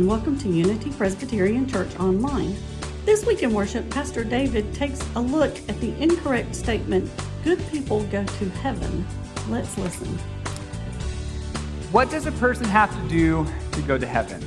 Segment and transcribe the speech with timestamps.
[0.00, 2.56] and welcome to Unity Presbyterian Church Online.
[3.04, 7.10] This week in worship, Pastor David takes a look at the incorrect statement,
[7.44, 9.06] Good people go to heaven.
[9.50, 10.06] Let's listen.
[11.92, 14.42] What does a person have to do to go to heaven?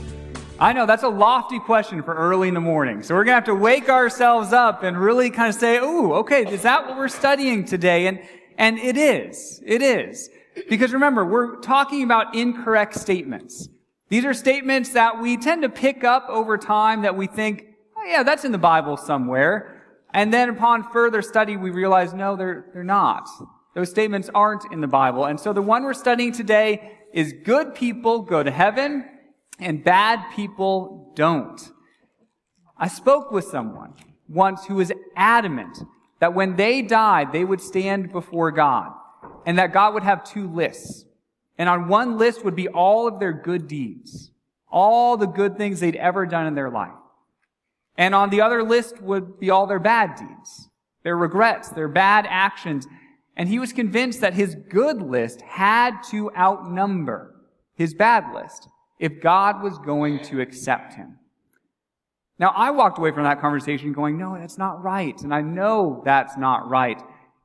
[0.59, 3.03] I know that's a lofty question for early in the morning.
[3.03, 6.13] So we're going to have to wake ourselves up and really kind of say, "Ooh,
[6.13, 8.19] okay, is that what we're studying today?" And
[8.57, 9.61] and it is.
[9.63, 10.31] It is.
[10.67, 13.69] Because remember, we're talking about incorrect statements.
[14.13, 17.65] These are statements that we tend to pick up over time that we think,
[17.97, 19.81] oh yeah, that's in the Bible somewhere.
[20.13, 23.27] And then upon further study, we realize, no, they're, they're not.
[23.73, 25.25] Those statements aren't in the Bible.
[25.25, 29.03] And so the one we're studying today is good people go to heaven
[29.57, 31.59] and bad people don't.
[32.77, 33.95] I spoke with someone
[34.29, 35.75] once who was adamant
[36.19, 38.91] that when they died, they would stand before God
[39.47, 41.05] and that God would have two lists.
[41.57, 44.31] And on one list would be all of their good deeds,
[44.71, 46.93] all the good things they'd ever done in their life.
[47.97, 50.69] And on the other list would be all their bad deeds,
[51.03, 52.87] their regrets, their bad actions.
[53.37, 57.35] And he was convinced that his good list had to outnumber
[57.75, 58.67] his bad list
[58.99, 61.19] if God was going to accept him.
[62.39, 65.19] Now, I walked away from that conversation going, no, that's not right.
[65.21, 67.01] And I know that's not right.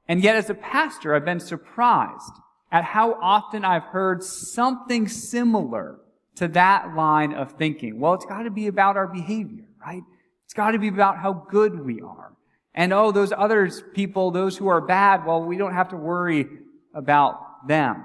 [0.08, 2.32] And yet, as a pastor, I've been surprised
[2.70, 6.00] at how often I've heard something similar
[6.36, 7.98] to that line of thinking.
[7.98, 10.02] Well, it's got to be about our behavior, right?
[10.44, 12.32] It's got to be about how good we are.
[12.74, 16.46] And oh, those others people, those who are bad, well, we don't have to worry
[16.94, 18.04] about them.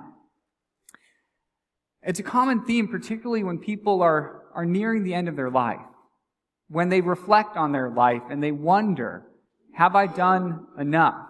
[2.02, 5.80] It's a common theme, particularly when people are, are nearing the end of their life.
[6.70, 9.26] When they reflect on their life and they wonder,
[9.74, 11.28] have I done enough?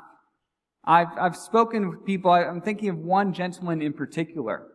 [0.86, 4.68] I've, I've spoken with people, I'm thinking of one gentleman in particular,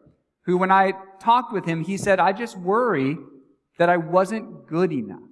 [0.45, 3.19] who when I talked with him, he said, I just worry
[3.79, 5.29] that I wasn't good enough,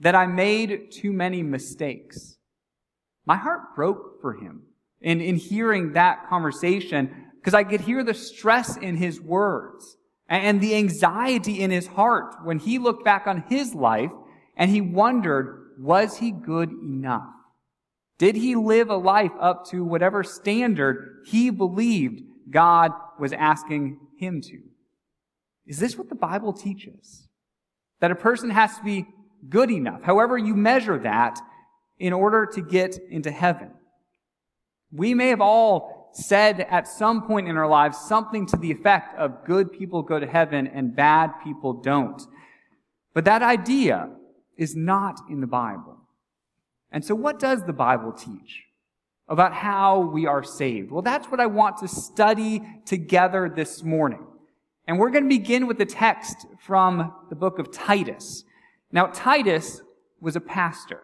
[0.00, 2.38] that I made too many mistakes.
[3.26, 4.62] My heart broke for him
[5.00, 9.96] in, in hearing that conversation because I could hear the stress in his words
[10.28, 14.10] and the anxiety in his heart when he looked back on his life
[14.56, 17.28] and he wondered, was he good enough?
[18.20, 22.20] Did he live a life up to whatever standard he believed
[22.50, 24.58] God was asking him to?
[25.66, 27.26] Is this what the Bible teaches?
[28.00, 29.06] That a person has to be
[29.48, 31.40] good enough, however you measure that,
[31.98, 33.70] in order to get into heaven.
[34.92, 39.16] We may have all said at some point in our lives something to the effect
[39.16, 42.20] of good people go to heaven and bad people don't.
[43.14, 44.10] But that idea
[44.58, 45.99] is not in the Bible.
[46.92, 48.64] And so, what does the Bible teach
[49.28, 50.90] about how we are saved?
[50.90, 54.26] Well, that's what I want to study together this morning.
[54.86, 58.44] And we're going to begin with the text from the book of Titus.
[58.90, 59.82] Now, Titus
[60.20, 61.02] was a pastor,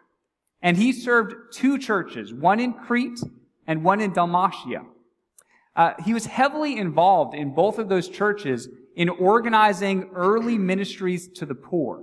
[0.60, 3.20] and he served two churches, one in Crete
[3.66, 4.82] and one in Dalmatia.
[5.76, 11.46] Uh, he was heavily involved in both of those churches in organizing early ministries to
[11.46, 12.02] the poor.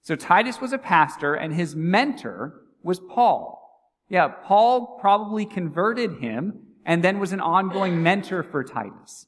[0.00, 3.62] So Titus was a pastor, and his mentor was Paul.
[4.08, 9.26] Yeah, Paul probably converted him and then was an ongoing mentor for Titus.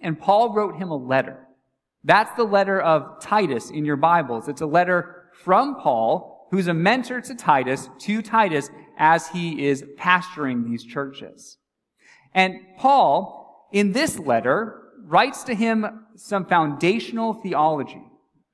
[0.00, 1.46] And Paul wrote him a letter.
[2.04, 4.48] That's the letter of Titus in your Bibles.
[4.48, 9.84] It's a letter from Paul, who's a mentor to Titus, to Titus, as he is
[9.98, 11.58] pastoring these churches.
[12.34, 18.02] And Paul, in this letter, writes to him some foundational theology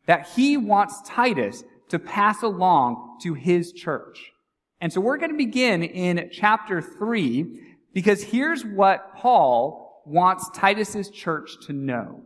[0.07, 4.33] that he wants Titus to pass along to his church.
[4.81, 7.61] And so we're going to begin in chapter 3
[7.93, 12.23] because here's what Paul wants Titus's church to know.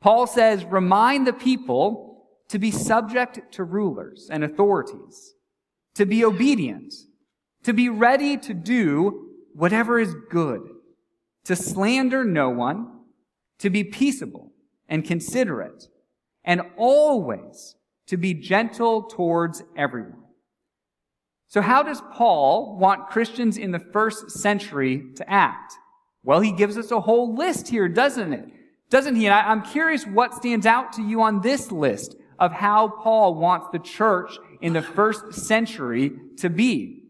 [0.00, 5.34] Paul says, remind the people to be subject to rulers and authorities,
[5.94, 6.92] to be obedient,
[7.62, 10.62] to be ready to do whatever is good,
[11.44, 12.88] to slander no one,
[13.58, 14.52] to be peaceable
[14.88, 15.88] and considerate,
[16.44, 17.76] and always
[18.06, 20.24] to be gentle towards everyone.
[21.50, 25.74] So how does Paul want Christians in the first century to act?
[26.22, 28.48] Well, he gives us a whole list here, doesn't it?
[28.88, 29.26] Doesn't he?
[29.26, 33.34] And I, am curious what stands out to you on this list of how Paul
[33.34, 34.30] wants the church
[34.60, 37.02] in the first century to be.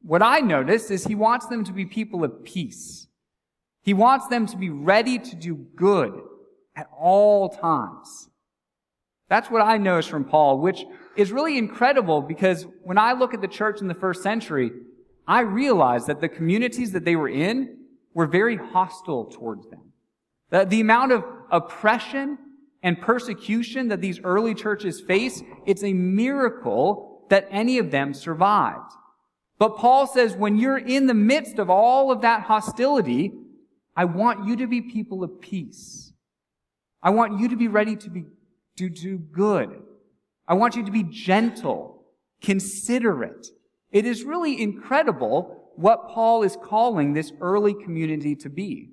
[0.00, 3.08] What I notice is he wants them to be people of peace.
[3.82, 6.12] He wants them to be ready to do good
[6.76, 8.28] at all times.
[9.28, 10.84] That's what I notice from Paul, which
[11.16, 14.70] is really incredible because when I look at the church in the first century,
[15.26, 17.78] I realize that the communities that they were in
[18.14, 19.92] were very hostile towards them.
[20.50, 22.38] The, the amount of oppression
[22.82, 28.92] and persecution that these early churches face, it's a miracle that any of them survived.
[29.58, 33.32] But Paul says when you're in the midst of all of that hostility,
[33.96, 36.12] I want you to be people of peace.
[37.02, 38.26] I want you to be ready to be,
[38.76, 39.82] to do good.
[40.48, 42.04] I want you to be gentle,
[42.42, 43.48] considerate.
[43.90, 48.90] It is really incredible what Paul is calling this early community to be.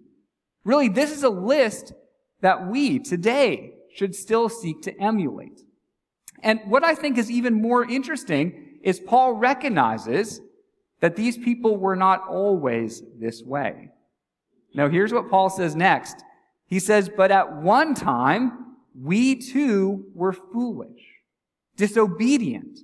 [0.63, 1.93] Really, this is a list
[2.41, 5.61] that we today should still seek to emulate.
[6.41, 10.41] And what I think is even more interesting is Paul recognizes
[10.99, 13.89] that these people were not always this way.
[14.73, 16.23] Now, here's what Paul says next.
[16.65, 21.01] He says, But at one time, we too were foolish,
[21.75, 22.79] disobedient,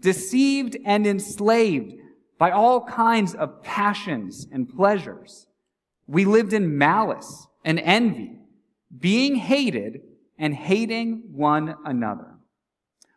[0.00, 1.94] deceived, and enslaved
[2.38, 5.46] by all kinds of passions and pleasures.
[6.06, 8.38] We lived in malice and envy,
[8.96, 10.00] being hated
[10.38, 12.36] and hating one another.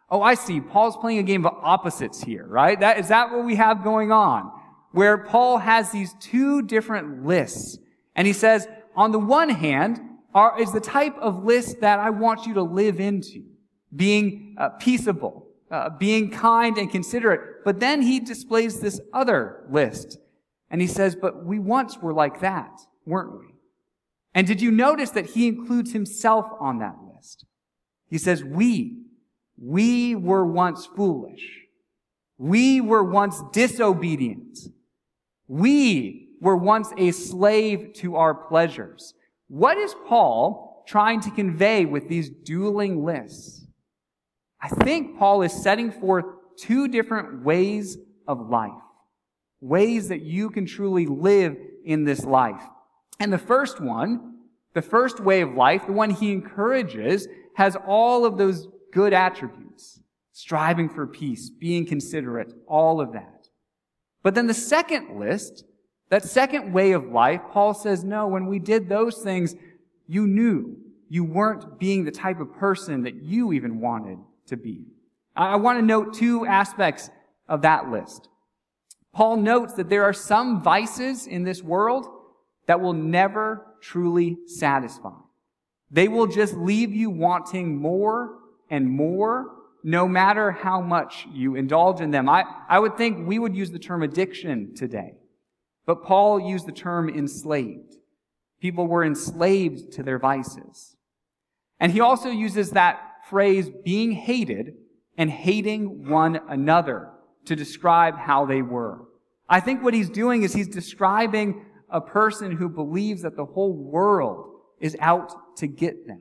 [0.10, 0.60] Oh, I see.
[0.60, 2.78] Paul's playing a game of opposites here, right?
[2.80, 4.52] That, is that what we have going on?
[4.92, 7.78] Where Paul has these two different lists.
[8.16, 10.02] And he says, on the one hand,
[10.34, 13.44] are, is the type of list that I want you to live into.
[13.96, 17.64] Being uh, peaceable, uh, being kind and considerate.
[17.66, 20.18] But then he displays this other list.
[20.70, 23.48] And he says, but we once were like that, weren't we?
[24.34, 27.46] And did you notice that he includes himself on that list?
[28.10, 29.04] He says, we,
[29.58, 31.66] we were once foolish.
[32.38, 34.58] We were once disobedient.
[35.48, 39.14] We were once a slave to our pleasures.
[39.48, 43.61] What is Paul trying to convey with these dueling lists?
[44.62, 46.26] I think Paul is setting forth
[46.58, 47.98] two different ways
[48.28, 48.72] of life.
[49.60, 52.62] Ways that you can truly live in this life.
[53.20, 54.36] And the first one,
[54.74, 60.00] the first way of life, the one he encourages, has all of those good attributes.
[60.32, 63.48] Striving for peace, being considerate, all of that.
[64.24, 65.66] But then the second list,
[66.10, 69.56] that second way of life, Paul says, no, when we did those things,
[70.08, 70.78] you knew
[71.10, 74.18] you weren't being the type of person that you even wanted
[74.52, 74.86] to be.
[75.36, 77.10] I want to note two aspects
[77.50, 78.30] of that list.
[79.14, 82.08] Paul notes that there are some vices in this world
[82.68, 85.18] that will never truly satisfy.
[85.90, 88.38] They will just leave you wanting more
[88.70, 89.52] and more,
[89.84, 92.30] no matter how much you indulge in them.
[92.30, 95.16] I, I would think we would use the term addiction today,
[95.86, 97.96] but Paul used the term enslaved.
[98.62, 100.96] People were enslaved to their vices.
[101.80, 104.76] And he also uses that phrase being hated
[105.18, 107.10] and hating one another
[107.46, 109.06] to describe how they were.
[109.50, 113.74] I think what he's doing is he's describing a person who believes that the whole
[113.74, 116.20] world is out to get them.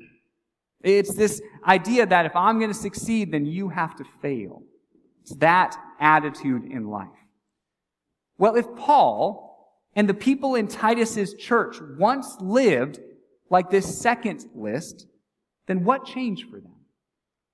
[0.83, 4.63] It's this idea that if I'm going to succeed, then you have to fail.
[5.23, 7.09] It's that attitude in life.
[8.39, 13.01] Well, if Paul and the people in Titus's church once lived
[13.51, 15.07] like this second list,
[15.67, 16.80] then what changed for them?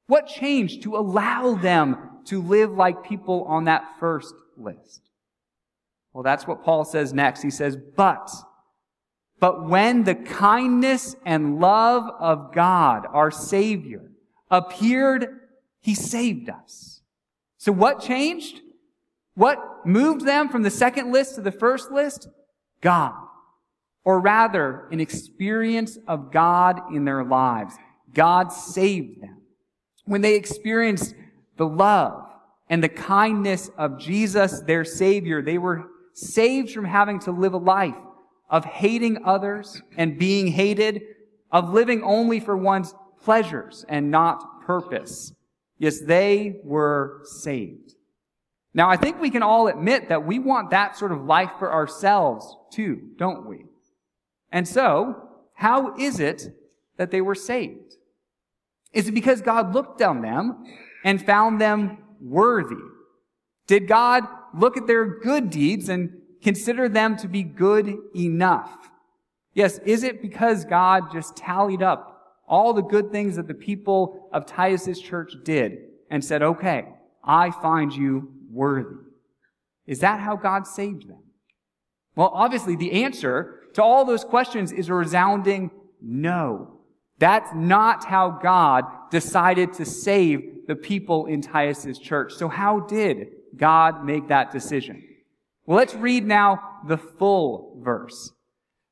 [0.06, 5.02] What changed to allow them to live like people on that first list?
[6.12, 7.42] Well, that's what Paul says next.
[7.42, 8.30] He says, but,
[9.38, 14.10] but when the kindness and love of God, our Savior,
[14.50, 15.26] appeared,
[15.80, 17.02] He saved us.
[17.58, 18.60] So what changed?
[19.34, 22.28] What moved them from the second list to the first list?
[22.80, 23.14] God.
[24.04, 27.74] Or rather, an experience of God in their lives.
[28.14, 29.35] God saved them.
[30.06, 31.14] When they experienced
[31.56, 32.26] the love
[32.68, 37.58] and the kindness of Jesus, their Savior, they were saved from having to live a
[37.58, 37.96] life
[38.48, 41.02] of hating others and being hated,
[41.50, 45.32] of living only for one's pleasures and not purpose.
[45.78, 47.94] Yes, they were saved.
[48.72, 51.72] Now, I think we can all admit that we want that sort of life for
[51.72, 53.64] ourselves too, don't we?
[54.52, 56.48] And so, how is it
[56.96, 57.95] that they were saved?
[58.96, 60.64] Is it because God looked on them
[61.04, 62.82] and found them worthy?
[63.66, 64.24] Did God
[64.58, 68.74] look at their good deeds and consider them to be good enough?
[69.52, 74.30] Yes, is it because God just tallied up all the good things that the people
[74.32, 75.76] of Titus's church did
[76.10, 76.88] and said, okay,
[77.22, 78.96] I find you worthy?
[79.86, 81.22] Is that how God saved them?
[82.14, 86.75] Well, obviously the answer to all those questions is a resounding no.
[87.18, 92.32] That's not how God decided to save the people in Titus's church.
[92.34, 95.02] So how did God make that decision?
[95.64, 98.32] Well, let's read now the full verse.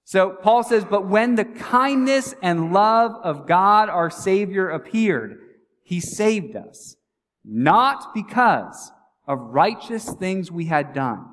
[0.04, 5.38] So Paul says, but when the kindness and love of God our Savior appeared,
[5.82, 6.96] he saved us,
[7.44, 8.92] not because
[9.26, 11.26] of righteous things we had done,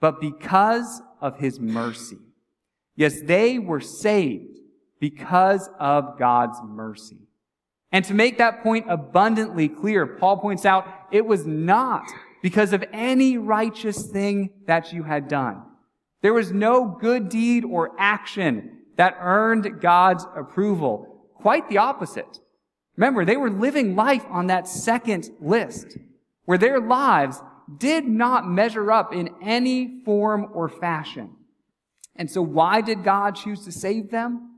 [0.00, 2.18] but because of his mercy.
[2.96, 4.58] Yes, they were saved
[5.00, 7.18] because of God's mercy.
[7.90, 12.04] And to make that point abundantly clear, Paul points out it was not
[12.42, 15.62] because of any righteous thing that you had done.
[16.22, 21.24] There was no good deed or action that earned God's approval.
[21.34, 22.38] Quite the opposite.
[22.96, 25.96] Remember, they were living life on that second list,
[26.44, 27.40] where their lives
[27.78, 31.30] did not measure up in any form or fashion.
[32.16, 34.49] And so why did God choose to save them?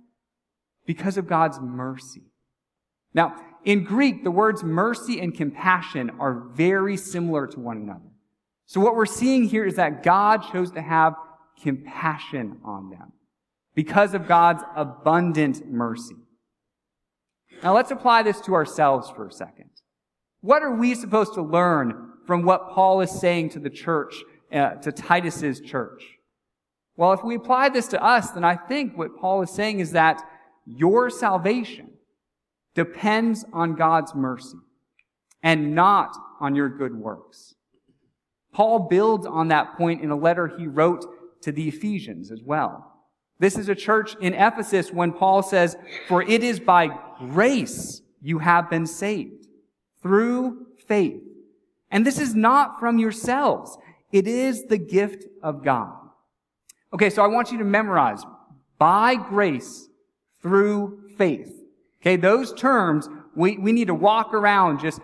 [0.87, 2.23] Because of God's mercy.
[3.15, 8.11] Now, in Greek, the words mercy and compassion are very similar to one another.
[8.67, 11.15] So what we're seeing here is that God chose to have
[11.62, 13.12] compassion on them
[13.75, 16.17] because of God's abundant mercy.
[17.62, 19.71] Now let's apply this to ourselves for a second.
[20.41, 24.15] What are we supposed to learn from what Paul is saying to the church,
[24.53, 26.03] uh, to Titus's church?
[26.97, 29.93] Well, if we apply this to us, then I think what Paul is saying is
[29.93, 30.23] that
[30.66, 31.90] your salvation
[32.75, 34.59] depends on God's mercy
[35.42, 37.54] and not on your good works.
[38.52, 41.04] Paul builds on that point in a letter he wrote
[41.42, 42.92] to the Ephesians as well.
[43.38, 45.76] This is a church in Ephesus when Paul says,
[46.07, 49.49] For it is by grace you have been saved
[50.00, 51.23] through faith.
[51.90, 53.76] And this is not from yourselves.
[54.12, 55.97] It is the gift of God.
[56.92, 58.23] Okay, so I want you to memorize
[58.78, 59.88] by grace
[60.42, 61.62] through faith.
[62.02, 65.00] Okay, those terms, we, we need to walk around just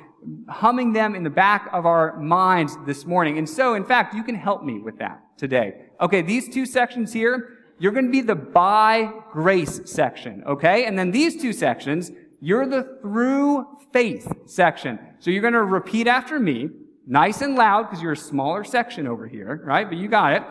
[0.48, 3.38] humming them in the back of our minds this morning.
[3.38, 5.86] And so, in fact, you can help me with that today.
[6.00, 10.84] Okay, these two sections here, you're going to be the by grace section, okay?
[10.86, 14.98] And then these two sections, you're the through faith section.
[15.20, 16.70] So you're going to repeat after me,
[17.06, 19.88] nice and loud, because you're a smaller section over here, right?
[19.88, 20.42] But you got it.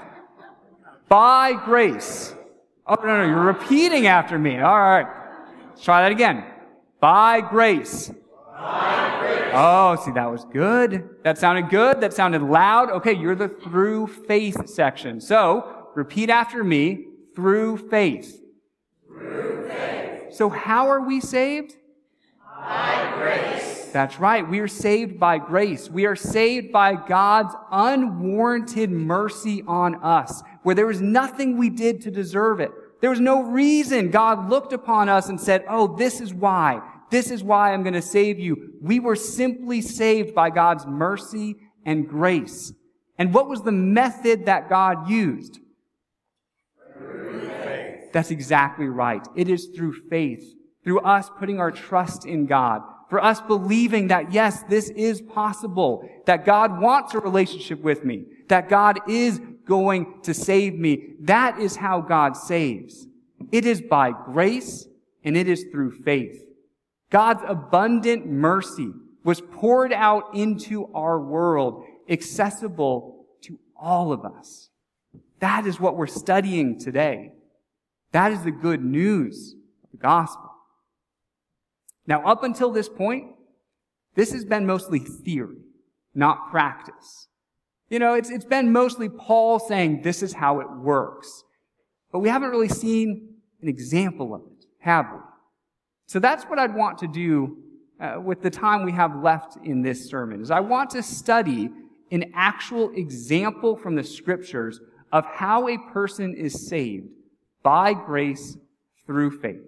[1.10, 2.34] By grace.
[2.89, 4.60] Oh, no, no, you're repeating after me.
[4.60, 5.08] All right.
[5.70, 6.46] Let's try that again.
[7.01, 8.12] By grace.
[8.53, 9.51] By grace.
[9.53, 11.10] Oh, see, that was good.
[11.24, 12.00] That sounded good.
[12.00, 12.89] That sounded loud.
[12.89, 15.20] Okay, you're the through faith section.
[15.20, 17.06] So, repeat after me.
[17.36, 18.41] Through faith.
[19.06, 20.34] Through faith.
[20.34, 21.75] So, how are we saved?
[22.41, 23.77] By grace.
[23.98, 24.48] That's right.
[24.48, 25.89] We are saved by grace.
[25.89, 32.01] We are saved by God's unwarranted mercy on us, where there was nothing we did
[32.01, 32.70] to deserve it.
[33.01, 36.80] There was no reason God looked upon us and said, Oh, this is why.
[37.10, 38.74] This is why I'm going to save you.
[38.84, 42.72] We were simply saved by God's mercy and grace.
[43.18, 45.58] And what was the method that God used?
[48.13, 49.27] That's exactly right.
[49.36, 54.32] It is through faith, through us putting our trust in God, for us believing that
[54.32, 60.22] yes, this is possible, that God wants a relationship with me, that God is going
[60.24, 61.14] to save me.
[61.22, 63.08] That is how God saves.
[63.52, 64.88] It is by grace
[65.24, 66.44] and it is through faith.
[67.10, 68.92] God's abundant mercy
[69.24, 74.70] was poured out into our world, accessible to all of us.
[75.40, 77.32] That is what we're studying today.
[78.12, 80.50] That is the good news of the gospel.
[82.08, 83.36] Now, up until this point,
[84.16, 85.58] this has been mostly theory,
[86.16, 87.28] not practice.
[87.90, 91.44] You know, it's, it's been mostly Paul saying this is how it works.
[92.12, 95.20] But we haven't really seen an example of it, have we?
[96.08, 97.58] So that's what I'd want to do
[98.00, 101.70] uh, with the time we have left in this sermon, is I want to study
[102.12, 104.80] an actual example from the scriptures
[105.12, 107.08] of how a person is saved
[107.64, 108.58] by grace
[109.06, 109.62] through faith.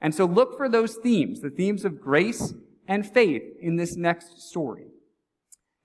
[0.00, 2.54] And so look for those themes, the themes of grace
[2.88, 4.86] and faith in this next story.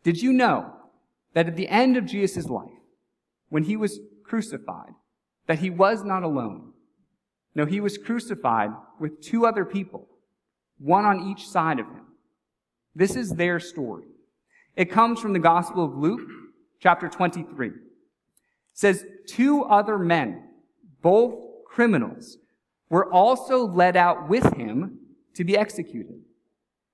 [0.03, 0.73] Did you know
[1.33, 2.69] that at the end of Jesus' life,
[3.49, 4.93] when he was crucified,
[5.47, 6.73] that he was not alone.
[7.53, 10.07] No, he was crucified with two other people,
[10.77, 12.05] one on each side of him.
[12.95, 14.05] This is their story.
[14.75, 16.27] It comes from the Gospel of Luke,
[16.81, 17.67] chapter 23.
[17.67, 17.73] It
[18.73, 20.43] says, two other men,
[21.01, 22.37] both criminals,
[22.89, 24.99] were also led out with him
[25.33, 26.21] to be executed.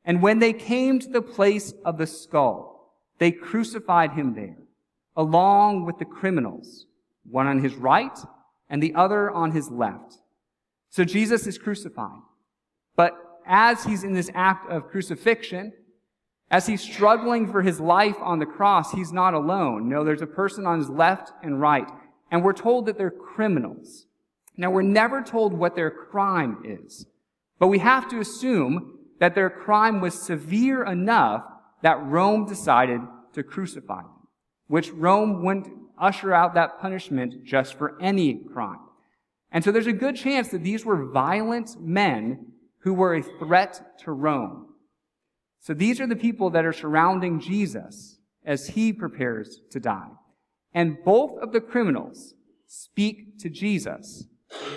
[0.04, 4.58] And when they came to the place of the skull, they crucified him there,
[5.16, 6.88] along with the criminals,
[7.30, 8.18] one on his right
[8.70, 10.18] and the other on his left.
[10.90, 12.22] So Jesus is crucified.
[12.96, 13.14] But
[13.46, 15.74] as he's in this act of crucifixion,
[16.50, 19.88] as he's struggling for his life on the cross, he's not alone.
[19.88, 21.88] No, there's a person on his left and right.
[22.30, 24.06] And we're told that they're criminals.
[24.62, 27.08] Now, we're never told what their crime is,
[27.58, 31.44] but we have to assume that their crime was severe enough
[31.82, 33.02] that Rome decided
[33.34, 34.28] to crucify them,
[34.68, 38.82] which Rome wouldn't usher out that punishment just for any crime.
[39.52, 42.52] And so there's a good chance that these were violent men
[42.82, 44.76] who were a threat to Rome.
[45.60, 50.12] So these are the people that are surrounding Jesus as he prepares to die.
[50.72, 52.36] And both of the criminals
[52.68, 54.28] speak to Jesus,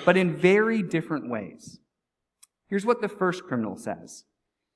[0.05, 1.79] but in very different ways.
[2.69, 4.25] Here's what the first criminal says.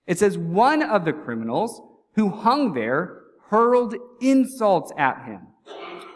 [0.07, 1.81] It says, one of the criminals
[2.15, 5.49] who hung there hurled insults at him.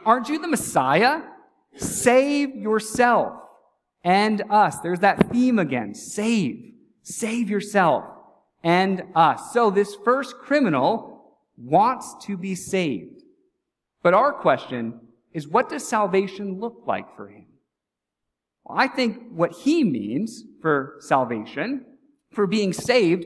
[0.04, 1.22] Aren't you the Messiah?
[1.76, 3.34] Save yourself
[4.04, 4.78] and us.
[4.80, 5.94] There's that theme again.
[5.94, 6.72] Save.
[7.02, 8.04] Save yourself
[8.62, 9.52] and us.
[9.52, 13.22] So this first criminal wants to be saved.
[14.02, 15.00] But our question
[15.32, 17.46] is what does salvation look like for him?
[18.64, 21.85] Well, I think what he means for salvation,
[22.31, 23.25] for being saved,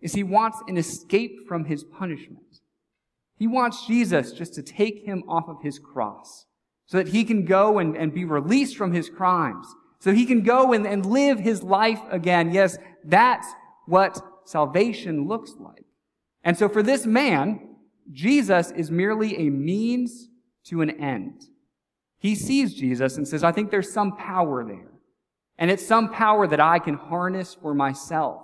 [0.00, 2.60] is he wants an escape from his punishment.
[3.38, 6.46] He wants Jesus just to take him off of his cross
[6.86, 9.66] so that he can go and, and be released from his crimes,
[9.98, 12.52] so he can go and, and live his life again.
[12.52, 13.48] Yes, that's
[13.86, 15.84] what salvation looks like.
[16.44, 17.76] And so for this man,
[18.12, 20.28] Jesus is merely a means
[20.66, 21.46] to an end.
[22.26, 24.90] He sees Jesus and says, I think there's some power there.
[25.58, 28.42] And it's some power that I can harness for myself.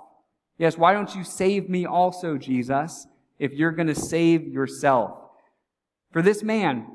[0.57, 3.09] Yes, why don't you save me also, Jesus,
[3.41, 5.19] if you're going to save yourself?
[6.13, 6.87] For this man,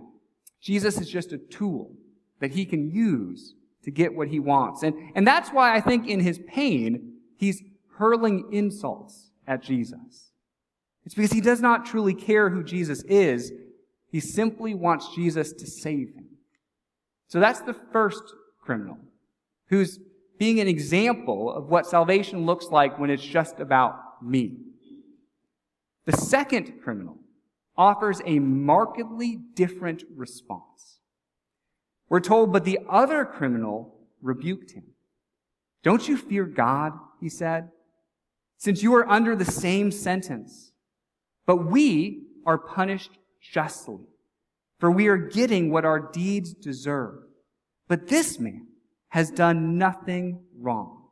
[0.61, 1.91] Jesus is just a tool
[2.39, 4.81] that he can use to get what he wants.
[4.81, 7.63] And, and that's why I think in his pain, he's
[7.97, 10.31] hurling insults at Jesus.
[11.05, 13.51] It's because he does not truly care who Jesus is.
[14.09, 16.27] He simply wants Jesus to save him.
[17.27, 18.23] So that's the first
[18.61, 18.97] criminal
[19.69, 19.99] who's
[20.37, 24.57] being an example of what salvation looks like when it's just about me.
[26.05, 27.17] The second criminal
[27.75, 30.99] offers a markedly different response.
[32.09, 34.85] We're told, but the other criminal rebuked him.
[35.83, 36.93] Don't you fear God?
[37.19, 37.69] He said
[38.57, 40.71] since you are under the same sentence.
[41.45, 44.05] But we are punished justly,
[44.79, 47.23] for we are getting what our deeds deserve.
[47.87, 48.67] But this man
[49.09, 51.05] has done nothing wrong.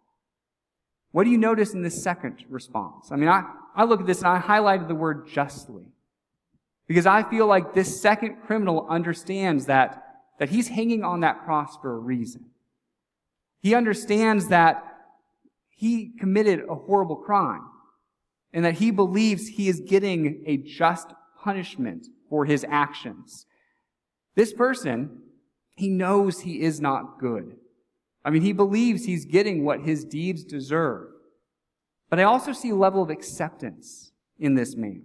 [1.12, 3.12] What do you notice in this second response?
[3.12, 3.44] I mean, I,
[3.76, 5.86] I look at this and I highlighted the word justly.
[6.88, 10.04] Because I feel like this second criminal understands that,
[10.40, 12.46] that he's hanging on that cross for a reason.
[13.62, 14.84] He understands that
[15.70, 17.64] he committed a horrible crime
[18.54, 23.46] and that he believes he is getting a just punishment for his actions.
[24.36, 25.22] This person,
[25.76, 27.56] he knows he is not good.
[28.24, 31.10] I mean, he believes he's getting what his deeds deserve.
[32.10, 35.04] But I also see a level of acceptance in this man.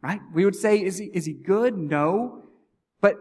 [0.00, 0.20] Right?
[0.32, 1.76] We would say, is he, is he good?
[1.76, 2.44] No.
[3.00, 3.16] But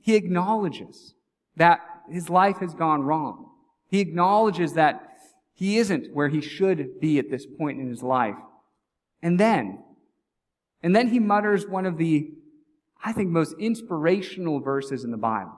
[0.00, 1.14] he acknowledges
[1.56, 3.50] that his life has gone wrong.
[3.88, 5.02] He acknowledges that
[5.52, 8.36] he isn't where he should be at this point in his life.
[9.22, 9.82] And then,
[10.82, 12.30] and then he mutters one of the,
[13.06, 15.56] I think, most inspirational verses in the Bible.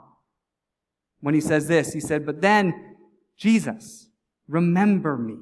[1.23, 2.97] When he says this, he said, But then,
[3.39, 4.11] Jesus,
[4.47, 5.39] remember me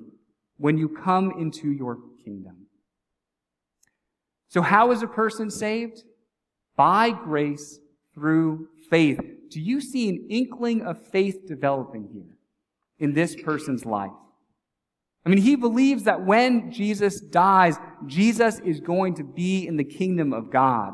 [0.57, 2.69] when you come into your kingdom.
[4.47, 6.05] So, how is a person saved?
[6.77, 7.81] By grace
[8.15, 9.19] through faith.
[9.51, 12.37] Do you see an inkling of faith developing here
[13.01, 14.13] in this person's life?
[15.25, 19.83] I mean, he believes that when Jesus dies, Jesus is going to be in the
[19.83, 20.93] kingdom of God.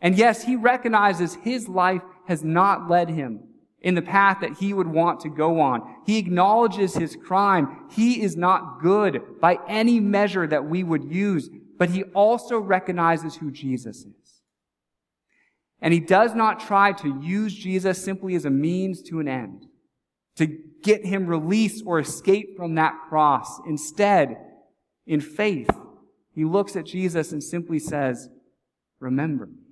[0.00, 3.40] And yes, he recognizes his life has not led him
[3.80, 5.96] in the path that he would want to go on.
[6.04, 7.86] He acknowledges his crime.
[7.90, 13.36] He is not good by any measure that we would use, but he also recognizes
[13.36, 14.42] who Jesus is.
[15.80, 19.66] And he does not try to use Jesus simply as a means to an end
[20.36, 23.60] to get him released or escape from that cross.
[23.66, 24.36] Instead,
[25.06, 25.70] in faith,
[26.32, 28.28] he looks at Jesus and simply says,
[29.00, 29.67] Remember me.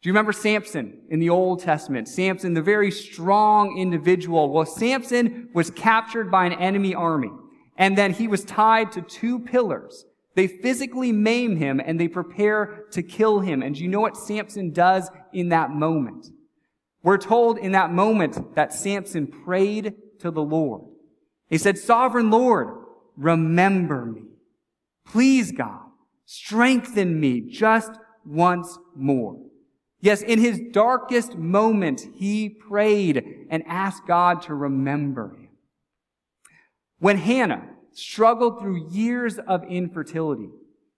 [0.00, 2.08] Do you remember Samson in the Old Testament?
[2.08, 4.52] Samson, the very strong individual.
[4.52, 7.32] Well, Samson was captured by an enemy army,
[7.76, 10.04] and then he was tied to two pillars.
[10.36, 13.60] They physically maim him and they prepare to kill him.
[13.60, 16.28] And do you know what Samson does in that moment?
[17.02, 20.82] We're told in that moment that Samson prayed to the Lord.
[21.48, 22.68] He said, Sovereign Lord,
[23.16, 24.22] remember me.
[25.04, 25.80] Please, God,
[26.24, 27.90] strengthen me just
[28.24, 29.40] once more.
[30.00, 35.48] Yes, in his darkest moment, he prayed and asked God to remember him.
[37.00, 40.50] When Hannah struggled through years of infertility,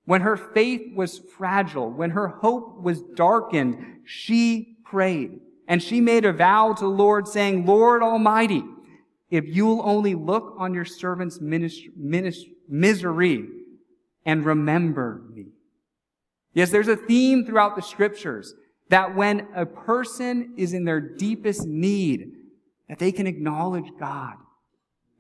[0.05, 5.41] when her faith was fragile, when her hope was darkened, she prayed.
[5.69, 8.65] And she made a vow to the Lord saying, Lord Almighty,
[9.31, 13.49] if you'll only look on your servant's misery
[14.27, 15.47] and remember me.
[16.53, 18.55] Yes, there's a theme throughout the scriptures
[18.91, 22.33] that when a person is in their deepest need,
[22.89, 24.35] that they can acknowledge God.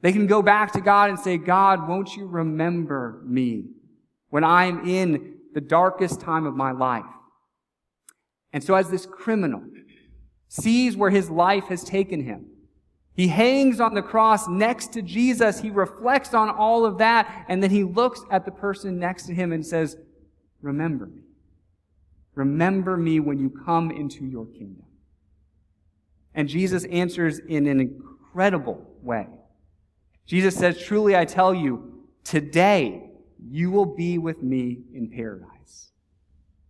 [0.03, 3.65] They can go back to God and say, God, won't you remember me
[4.31, 7.05] when I'm in the darkest time of my life?
[8.53, 9.63] And so as this criminal
[10.49, 12.47] sees where his life has taken him,
[13.15, 15.61] he hangs on the cross next to Jesus.
[15.61, 17.45] He reflects on all of that.
[17.49, 19.97] And then he looks at the person next to him and says,
[20.63, 21.23] remember me.
[22.41, 24.87] Remember me when you come into your kingdom.
[26.35, 29.27] And Jesus answers in an incredible way.
[30.25, 33.11] Jesus says, Truly I tell you, today
[33.47, 35.91] you will be with me in paradise.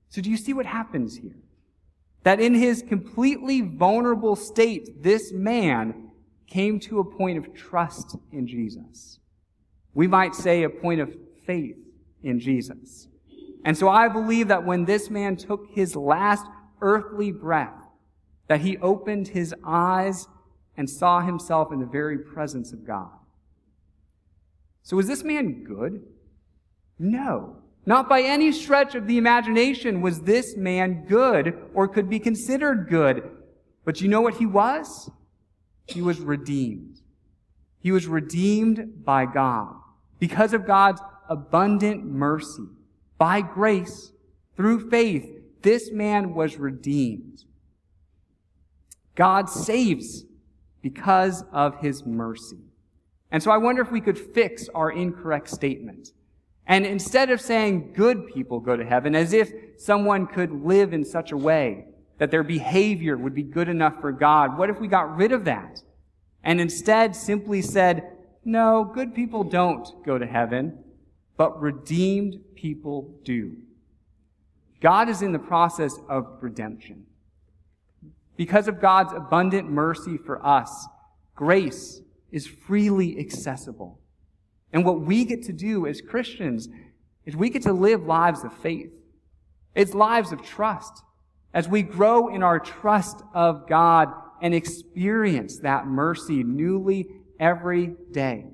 [0.09, 1.39] So do you see what happens here?
[2.25, 6.11] That in his completely vulnerable state, this man
[6.49, 9.21] came to a point of trust in Jesus.
[9.95, 11.15] We might say a point of
[11.47, 11.77] faith
[12.25, 13.07] in Jesus.
[13.65, 16.47] And so I believe that when this man took his last
[16.81, 17.75] earthly breath,
[18.49, 20.27] that he opened his eyes
[20.77, 23.11] and saw himself in the very presence of God.
[24.83, 26.03] So was this man good?
[26.99, 27.57] No.
[27.87, 32.89] Not by any stretch of the imagination was this man good or could be considered
[32.89, 33.31] good.
[33.85, 35.11] But you know what he was?
[35.87, 37.01] He was redeemed.
[37.79, 39.75] He was redeemed by God
[40.19, 42.69] because of God's abundant mercy.
[43.21, 44.13] By grace,
[44.57, 47.45] through faith, this man was redeemed.
[49.15, 50.25] God saves
[50.81, 52.57] because of his mercy.
[53.31, 56.13] And so I wonder if we could fix our incorrect statement.
[56.67, 61.05] And instead of saying good people go to heaven, as if someone could live in
[61.05, 61.85] such a way
[62.17, 65.45] that their behavior would be good enough for God, what if we got rid of
[65.45, 65.83] that?
[66.43, 70.85] And instead simply said, no, good people don't go to heaven
[71.41, 73.57] but redeemed people do.
[74.81, 77.07] God is in the process of redemption.
[78.37, 80.87] Because of God's abundant mercy for us,
[81.35, 83.99] grace is freely accessible.
[84.73, 86.69] And what we get to do as Christians
[87.27, 88.91] is we get to live lives of faith.
[89.75, 91.03] It's lives of trust.
[91.53, 94.09] As we grow in our trust of God
[94.41, 98.47] and experience that mercy newly every day.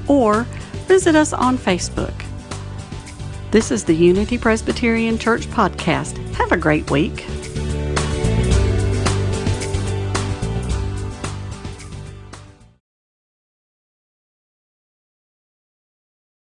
[0.07, 0.43] or
[0.87, 2.13] visit us on Facebook.
[3.53, 6.17] This is the Unity Presbyterian Church Podcast.
[6.33, 7.23] Have a great week.